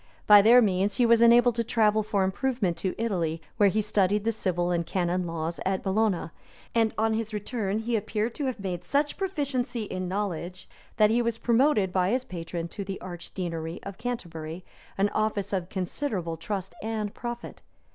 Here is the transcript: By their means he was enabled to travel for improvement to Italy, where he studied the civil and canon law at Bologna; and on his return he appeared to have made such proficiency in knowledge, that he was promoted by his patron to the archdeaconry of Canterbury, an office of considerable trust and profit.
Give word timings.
By 0.25 0.41
their 0.41 0.63
means 0.63 0.95
he 0.95 1.05
was 1.05 1.21
enabled 1.21 1.53
to 1.53 1.63
travel 1.63 2.01
for 2.01 2.23
improvement 2.23 2.75
to 2.77 2.95
Italy, 2.99 3.39
where 3.57 3.69
he 3.69 3.83
studied 3.83 4.23
the 4.23 4.31
civil 4.31 4.71
and 4.71 4.83
canon 4.83 5.27
law 5.27 5.51
at 5.63 5.83
Bologna; 5.83 6.31
and 6.73 6.91
on 6.97 7.13
his 7.13 7.35
return 7.35 7.77
he 7.77 7.95
appeared 7.95 8.33
to 8.33 8.47
have 8.47 8.59
made 8.59 8.83
such 8.83 9.15
proficiency 9.15 9.83
in 9.83 10.07
knowledge, 10.07 10.67
that 10.97 11.11
he 11.11 11.21
was 11.21 11.37
promoted 11.37 11.93
by 11.93 12.09
his 12.09 12.23
patron 12.23 12.67
to 12.69 12.83
the 12.83 12.99
archdeaconry 12.99 13.79
of 13.83 13.99
Canterbury, 13.99 14.65
an 14.97 15.09
office 15.09 15.53
of 15.53 15.69
considerable 15.69 16.35
trust 16.35 16.73
and 16.81 17.13
profit. 17.13 17.61